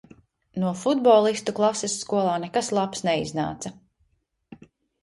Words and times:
No 0.63 0.69
futbolistu 0.83 1.55
klases 1.61 1.99
skolā 2.05 2.35
nekas 2.47 2.71
labs 2.79 3.07
neiznāca. 3.11 3.75